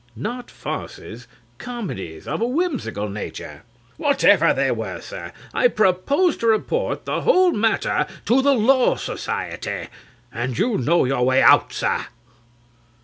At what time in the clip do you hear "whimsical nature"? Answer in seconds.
2.47-3.61